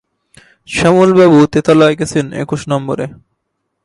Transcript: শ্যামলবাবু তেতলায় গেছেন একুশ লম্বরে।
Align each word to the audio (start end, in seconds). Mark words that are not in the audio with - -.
শ্যামলবাবু 0.69 1.39
তেতলায় 1.53 1.95
গেছেন 1.99 2.25
একুশ 2.41 2.61
লম্বরে। 2.69 3.05